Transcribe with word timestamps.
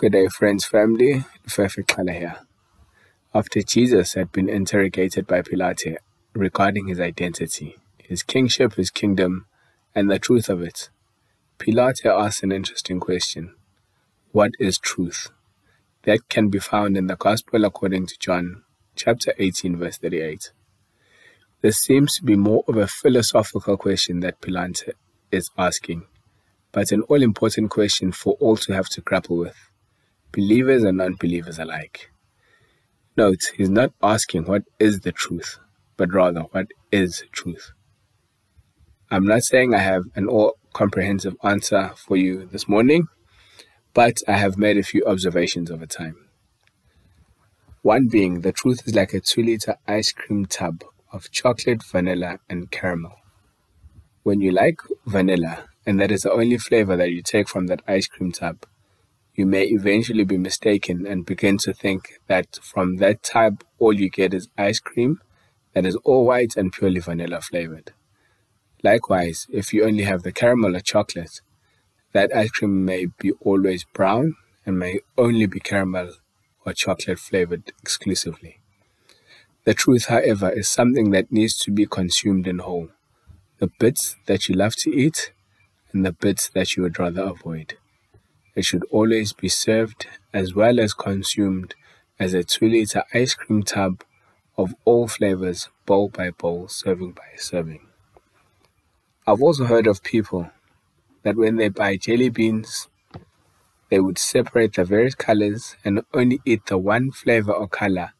Good 0.00 0.12
day, 0.12 0.28
friends, 0.28 0.64
family. 0.64 1.26
Perfect 1.46 1.88
color 1.88 2.14
here. 2.14 2.38
After 3.34 3.60
Jesus 3.60 4.14
had 4.14 4.32
been 4.32 4.48
interrogated 4.48 5.26
by 5.26 5.42
Pilate 5.42 5.98
regarding 6.32 6.86
his 6.86 6.98
identity, 6.98 7.76
his 7.98 8.22
kingship, 8.22 8.76
his 8.76 8.90
kingdom, 8.90 9.44
and 9.94 10.10
the 10.10 10.18
truth 10.18 10.48
of 10.48 10.62
it, 10.62 10.88
Pilate 11.58 12.06
asked 12.06 12.42
an 12.42 12.50
interesting 12.50 12.98
question 12.98 13.54
What 14.32 14.52
is 14.58 14.78
truth? 14.78 15.28
That 16.04 16.30
can 16.30 16.48
be 16.48 16.60
found 16.60 16.96
in 16.96 17.06
the 17.06 17.16
Gospel 17.16 17.66
according 17.66 18.06
to 18.06 18.18
John, 18.18 18.62
chapter 18.96 19.34
18, 19.38 19.76
verse 19.76 19.98
38. 19.98 20.50
This 21.60 21.76
seems 21.76 22.14
to 22.14 22.24
be 22.24 22.36
more 22.36 22.64
of 22.66 22.78
a 22.78 22.86
philosophical 22.86 23.76
question 23.76 24.20
that 24.20 24.40
Pilate 24.40 24.82
is 25.30 25.50
asking, 25.58 26.06
but 26.72 26.90
an 26.90 27.02
all 27.02 27.22
important 27.22 27.68
question 27.68 28.12
for 28.12 28.38
all 28.40 28.56
to 28.56 28.72
have 28.72 28.88
to 28.88 29.02
grapple 29.02 29.36
with 29.36 29.69
believers 30.32 30.82
and 30.82 30.98
non 30.98 31.14
believers 31.14 31.58
alike. 31.58 32.10
Note, 33.16 33.40
he's 33.56 33.70
not 33.70 33.92
asking 34.02 34.44
what 34.44 34.62
is 34.78 35.00
the 35.00 35.12
truth, 35.12 35.58
but 35.96 36.12
rather 36.12 36.42
what 36.52 36.68
is 36.92 37.24
truth. 37.32 37.72
I'm 39.10 39.26
not 39.26 39.42
saying 39.42 39.74
I 39.74 39.78
have 39.78 40.04
an 40.14 40.28
all 40.28 40.56
comprehensive 40.72 41.36
answer 41.42 41.90
for 41.96 42.16
you 42.16 42.46
this 42.46 42.68
morning, 42.68 43.08
but 43.92 44.18
I 44.28 44.36
have 44.36 44.56
made 44.56 44.78
a 44.78 44.84
few 44.84 45.04
observations 45.04 45.70
over 45.70 45.86
time. 45.86 46.16
One 47.82 48.08
being, 48.08 48.42
the 48.42 48.52
truth 48.52 48.86
is 48.86 48.94
like 48.94 49.14
a 49.14 49.20
2 49.20 49.42
liter 49.42 49.76
ice 49.88 50.12
cream 50.12 50.46
tub 50.46 50.84
of 51.12 51.30
chocolate, 51.30 51.82
vanilla, 51.82 52.38
and 52.48 52.70
caramel. 52.70 53.16
When 54.22 54.40
you 54.40 54.52
like 54.52 54.80
vanilla, 55.06 55.64
and 55.86 55.98
that 55.98 56.12
is 56.12 56.20
the 56.20 56.32
only 56.32 56.58
flavor 56.58 56.94
that 56.96 57.10
you 57.10 57.22
take 57.22 57.48
from 57.48 57.66
that 57.66 57.82
ice 57.88 58.06
cream 58.06 58.32
tub, 58.32 58.66
you 59.40 59.46
may 59.46 59.64
eventually 59.64 60.24
be 60.24 60.36
mistaken 60.36 61.06
and 61.06 61.24
begin 61.24 61.56
to 61.56 61.72
think 61.72 62.20
that 62.26 62.58
from 62.60 62.98
that 62.98 63.22
type 63.22 63.64
all 63.78 63.94
you 63.94 64.10
get 64.10 64.34
is 64.34 64.48
ice 64.58 64.80
cream 64.80 65.18
that 65.72 65.86
is 65.86 65.96
all 66.04 66.26
white 66.26 66.58
and 66.58 66.74
purely 66.74 67.00
vanilla 67.00 67.40
flavored. 67.40 67.94
Likewise, 68.84 69.46
if 69.50 69.72
you 69.72 69.82
only 69.82 70.02
have 70.02 70.22
the 70.22 70.30
caramel 70.40 70.76
or 70.76 70.80
chocolate, 70.80 71.40
that 72.12 72.36
ice 72.36 72.50
cream 72.50 72.84
may 72.84 73.06
be 73.18 73.32
always 73.40 73.82
brown 73.94 74.36
and 74.66 74.78
may 74.78 75.00
only 75.16 75.46
be 75.46 75.58
caramel 75.58 76.10
or 76.66 76.74
chocolate 76.74 77.18
flavored 77.18 77.72
exclusively. 77.82 78.58
The 79.64 79.72
truth, 79.72 80.06
however, 80.08 80.50
is 80.50 80.68
something 80.68 81.12
that 81.12 81.32
needs 81.32 81.56
to 81.60 81.70
be 81.70 81.86
consumed 81.86 82.46
in 82.46 82.58
whole. 82.58 82.90
The 83.58 83.70
bits 83.78 84.16
that 84.26 84.50
you 84.50 84.54
love 84.54 84.76
to 84.80 84.90
eat 84.90 85.32
and 85.94 86.04
the 86.04 86.12
bits 86.12 86.50
that 86.50 86.76
you 86.76 86.82
would 86.82 86.98
rather 86.98 87.22
avoid. 87.22 87.78
It 88.54 88.64
should 88.64 88.84
always 88.90 89.32
be 89.32 89.48
served 89.48 90.06
as 90.32 90.54
well 90.54 90.80
as 90.80 90.92
consumed 90.94 91.74
as 92.18 92.34
a 92.34 92.42
2 92.42 92.68
liter 92.68 93.04
ice 93.14 93.34
cream 93.34 93.62
tub 93.62 94.02
of 94.58 94.74
all 94.84 95.08
flavors, 95.08 95.68
bowl 95.86 96.08
by 96.08 96.30
bowl, 96.30 96.68
serving 96.68 97.12
by 97.12 97.36
serving. 97.36 97.86
I've 99.26 99.42
also 99.42 99.64
heard 99.64 99.86
of 99.86 100.02
people 100.02 100.50
that 101.22 101.36
when 101.36 101.56
they 101.56 101.68
buy 101.68 101.96
jelly 101.96 102.28
beans, 102.28 102.88
they 103.90 104.00
would 104.00 104.18
separate 104.18 104.74
the 104.74 104.84
various 104.84 105.14
colors 105.14 105.76
and 105.84 106.02
only 106.14 106.40
eat 106.44 106.66
the 106.66 106.78
one 106.78 107.10
flavor 107.10 107.52
or 107.52 107.68
color 107.68 108.12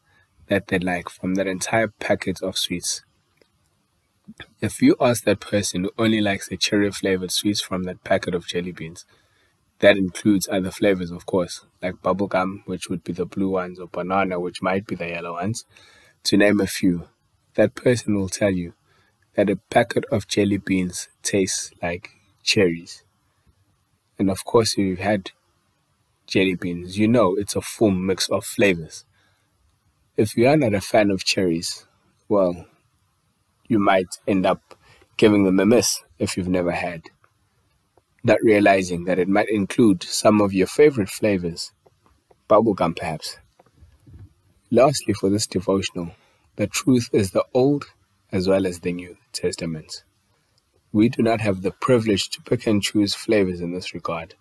that 0.47 0.67
they 0.67 0.79
like 0.79 1.09
from 1.09 1.35
that 1.35 1.47
entire 1.47 1.87
packet 1.87 2.41
of 2.41 2.57
sweets. 2.57 3.03
If 4.61 4.81
you 4.81 4.95
ask 4.99 5.23
that 5.23 5.39
person 5.39 5.83
who 5.83 5.91
only 5.97 6.21
likes 6.21 6.47
the 6.47 6.57
cherry 6.57 6.91
flavored 6.91 7.31
sweets 7.31 7.61
from 7.61 7.83
that 7.83 8.03
packet 8.03 8.35
of 8.35 8.47
jelly 8.47 8.71
beans, 8.71 9.05
that 9.81 9.97
includes 9.97 10.47
other 10.47 10.71
flavors, 10.71 11.11
of 11.11 11.25
course, 11.25 11.65
like 11.81 11.95
bubblegum, 12.03 12.61
which 12.65 12.87
would 12.87 13.03
be 13.03 13.13
the 13.13 13.25
blue 13.25 13.49
ones, 13.49 13.79
or 13.79 13.87
banana, 13.87 14.39
which 14.39 14.61
might 14.61 14.85
be 14.85 14.95
the 14.95 15.09
yellow 15.09 15.33
ones, 15.33 15.65
to 16.23 16.37
name 16.37 16.59
a 16.59 16.67
few. 16.67 17.07
That 17.55 17.75
person 17.75 18.15
will 18.15 18.29
tell 18.29 18.51
you 18.51 18.73
that 19.35 19.49
a 19.49 19.55
packet 19.55 20.05
of 20.11 20.27
jelly 20.27 20.57
beans 20.57 21.09
tastes 21.23 21.71
like 21.81 22.11
cherries. 22.43 23.03
And 24.19 24.29
of 24.29 24.45
course, 24.45 24.73
if 24.73 24.79
you've 24.79 24.99
had 24.99 25.31
jelly 26.27 26.55
beans, 26.55 26.99
you 26.99 27.07
know 27.07 27.35
it's 27.35 27.55
a 27.55 27.61
full 27.61 27.91
mix 27.91 28.29
of 28.29 28.45
flavors. 28.45 29.03
If 30.15 30.37
you 30.37 30.47
are 30.47 30.57
not 30.57 30.75
a 30.75 30.81
fan 30.81 31.09
of 31.09 31.23
cherries, 31.23 31.87
well, 32.29 32.67
you 33.67 33.79
might 33.79 34.19
end 34.27 34.45
up 34.45 34.75
giving 35.17 35.43
them 35.43 35.59
a 35.59 35.65
miss 35.65 36.03
if 36.19 36.37
you've 36.37 36.47
never 36.47 36.71
had 36.71 37.09
not 38.23 38.37
realizing 38.43 39.05
that 39.05 39.17
it 39.17 39.27
might 39.27 39.49
include 39.49 40.03
some 40.03 40.41
of 40.41 40.53
your 40.53 40.67
favorite 40.67 41.09
flavors, 41.09 41.71
bubblegum 42.49 42.95
perhaps. 42.95 43.37
Lastly, 44.69 45.13
for 45.13 45.29
this 45.29 45.47
devotional, 45.47 46.11
the 46.55 46.67
truth 46.67 47.09
is 47.11 47.31
the 47.31 47.45
Old 47.53 47.85
as 48.31 48.47
well 48.47 48.65
as 48.67 48.79
the 48.79 48.93
New 48.93 49.17
Testament. 49.33 50.03
We 50.93 51.09
do 51.09 51.23
not 51.23 51.41
have 51.41 51.61
the 51.61 51.71
privilege 51.71 52.29
to 52.29 52.41
pick 52.41 52.67
and 52.67 52.81
choose 52.81 53.15
flavors 53.15 53.59
in 53.59 53.73
this 53.73 53.93
regard. 53.93 54.35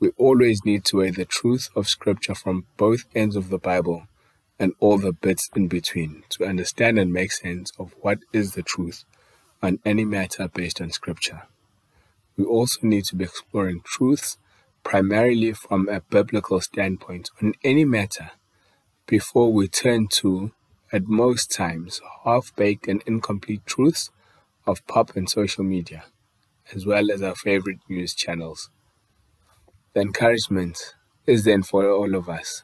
We 0.00 0.10
always 0.16 0.64
need 0.64 0.84
to 0.86 0.98
weigh 0.98 1.10
the 1.10 1.24
truth 1.24 1.68
of 1.76 1.88
Scripture 1.88 2.34
from 2.34 2.66
both 2.76 3.04
ends 3.14 3.36
of 3.36 3.48
the 3.48 3.58
Bible 3.58 4.08
and 4.58 4.72
all 4.80 4.98
the 4.98 5.12
bits 5.12 5.48
in 5.54 5.68
between 5.68 6.24
to 6.30 6.44
understand 6.44 6.98
and 6.98 7.12
make 7.12 7.32
sense 7.32 7.70
of 7.78 7.94
what 8.00 8.18
is 8.32 8.54
the 8.54 8.62
truth 8.62 9.04
on 9.62 9.78
any 9.84 10.04
matter 10.04 10.48
based 10.48 10.80
on 10.80 10.90
Scripture 10.90 11.42
we 12.38 12.44
also 12.44 12.78
need 12.86 13.04
to 13.04 13.16
be 13.16 13.24
exploring 13.24 13.82
truths 13.84 14.38
primarily 14.84 15.52
from 15.52 15.88
a 15.88 16.00
biblical 16.00 16.60
standpoint 16.60 17.28
on 17.42 17.52
any 17.64 17.84
matter 17.84 18.30
before 19.06 19.52
we 19.52 19.66
turn 19.66 20.06
to, 20.06 20.52
at 20.92 21.08
most 21.08 21.50
times, 21.50 22.00
half 22.24 22.54
baked 22.54 22.86
and 22.86 23.02
incomplete 23.06 23.66
truths 23.66 24.10
of 24.66 24.86
pop 24.86 25.16
and 25.16 25.28
social 25.28 25.64
media, 25.64 26.04
as 26.74 26.86
well 26.86 27.10
as 27.10 27.22
our 27.22 27.34
favorite 27.34 27.80
news 27.88 28.14
channels. 28.14 28.70
The 29.94 30.00
encouragement 30.00 30.94
is 31.26 31.44
then 31.44 31.64
for 31.64 31.90
all 31.90 32.14
of 32.14 32.28
us 32.28 32.62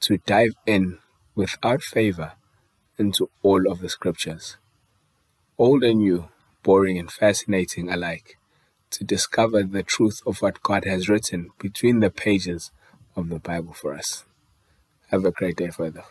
to 0.00 0.18
dive 0.18 0.54
in 0.66 0.98
without 1.34 1.82
favor 1.82 2.32
into 2.98 3.30
all 3.42 3.70
of 3.70 3.80
the 3.80 3.88
scriptures, 3.88 4.56
old 5.58 5.84
and 5.84 6.00
new, 6.00 6.28
boring 6.62 6.98
and 6.98 7.10
fascinating 7.10 7.88
alike 7.90 8.36
to 8.96 9.04
discover 9.04 9.62
the 9.62 9.82
truth 9.82 10.20
of 10.26 10.42
what 10.42 10.62
God 10.62 10.84
has 10.84 11.08
written 11.08 11.50
between 11.58 12.00
the 12.00 12.10
pages 12.10 12.70
of 13.14 13.28
the 13.28 13.38
Bible 13.38 13.74
for 13.74 13.94
us. 13.94 14.24
Have 15.10 15.24
a 15.24 15.30
great 15.30 15.56
day 15.56 15.70
further. 15.70 16.04